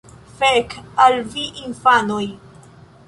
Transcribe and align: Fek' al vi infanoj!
Fek' 0.39 0.73
al 1.07 1.19
vi 1.35 1.45
infanoj! 1.67 2.23